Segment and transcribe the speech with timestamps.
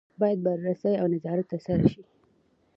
[0.21, 2.01] باید بررسي او نظارت ترسره شي.